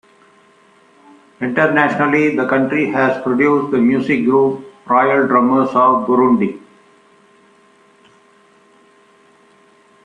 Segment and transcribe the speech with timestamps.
[1.41, 6.59] Internationally, the country has produced the music group Royal Drummers of Burundi.